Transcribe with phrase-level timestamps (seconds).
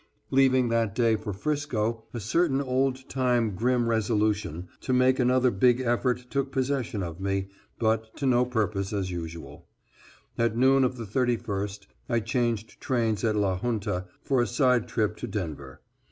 [0.31, 5.79] Leaving that day for 'Frisco a certain old time grim resolution to make another big
[5.79, 9.67] effort took possession of me, but to no purpose as usual.
[10.39, 15.17] At noon of the 31st, I changed trains at La Junta for a side trip
[15.17, 15.81] to Denver.